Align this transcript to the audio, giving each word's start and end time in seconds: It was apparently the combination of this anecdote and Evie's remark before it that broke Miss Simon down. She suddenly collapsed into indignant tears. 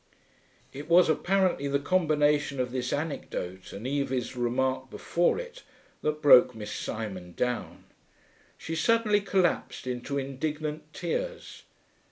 It 0.73 0.89
was 0.89 1.09
apparently 1.09 1.67
the 1.67 1.77
combination 1.77 2.59
of 2.59 2.71
this 2.71 2.91
anecdote 2.91 3.71
and 3.71 3.85
Evie's 3.85 4.35
remark 4.35 4.89
before 4.89 5.37
it 5.37 5.61
that 6.01 6.23
broke 6.23 6.55
Miss 6.55 6.71
Simon 6.71 7.33
down. 7.33 7.83
She 8.57 8.75
suddenly 8.75 9.21
collapsed 9.21 9.85
into 9.85 10.17
indignant 10.17 10.91
tears. 10.91 11.65